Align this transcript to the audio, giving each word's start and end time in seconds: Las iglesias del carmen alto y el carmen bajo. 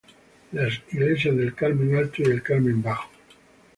Las 0.53 0.81
iglesias 0.91 1.37
del 1.37 1.53
carmen 1.53 1.95
alto 1.95 2.23
y 2.23 2.25
el 2.25 2.41
carmen 2.41 2.81
bajo. 2.81 3.07